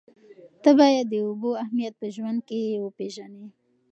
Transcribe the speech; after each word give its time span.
ته 0.63 0.69
باید 0.79 1.05
د 1.09 1.13
اوبو 1.27 1.49
اهمیت 1.63 1.93
په 2.01 2.07
ژوند 2.15 2.39
کې 2.47 2.59
پېژنه. 2.97 3.43